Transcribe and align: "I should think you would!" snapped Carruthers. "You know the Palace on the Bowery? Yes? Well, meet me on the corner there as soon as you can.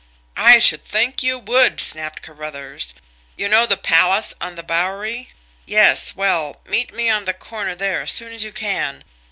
"I 0.35 0.57
should 0.57 0.83
think 0.83 1.21
you 1.21 1.37
would!" 1.37 1.79
snapped 1.79 2.23
Carruthers. 2.23 2.95
"You 3.37 3.47
know 3.47 3.67
the 3.67 3.77
Palace 3.77 4.33
on 4.41 4.55
the 4.55 4.63
Bowery? 4.63 5.29
Yes? 5.67 6.15
Well, 6.15 6.59
meet 6.67 6.91
me 6.91 7.07
on 7.07 7.25
the 7.25 7.35
corner 7.35 7.75
there 7.75 8.01
as 8.01 8.11
soon 8.11 8.33
as 8.33 8.43
you 8.43 8.51
can. 8.51 9.03